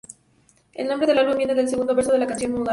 [0.73, 2.69] El nombre del álbum viene del segundo verso de la canción "Moonlight".